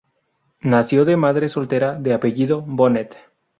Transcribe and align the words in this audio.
Nació 0.63 1.05
de 1.05 1.15
madre 1.15 1.47
soltera, 1.47 1.93
de 1.93 2.15
apellido 2.15 2.63
Bonnet. 2.65 3.15